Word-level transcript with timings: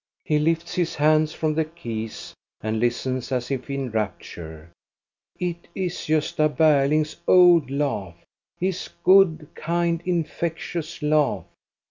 He 0.25 0.39
lifts 0.39 0.73
his 0.73 0.95
hands 0.95 1.31
from 1.31 1.53
the 1.53 1.63
keys 1.65 2.33
and 2.59 2.79
listens 2.79 3.31
as 3.31 3.51
if 3.51 3.69
in 3.69 3.91
rapture. 3.91 4.71
It 5.39 5.67
is 5.75 5.93
Gosta 5.93 6.49
Berling's 6.49 7.17
old 7.27 7.69
laugh, 7.69 8.15
his 8.59 8.89
good, 9.03 9.49
kind, 9.53 10.01
infectious 10.03 11.03
laugh. 11.03 11.43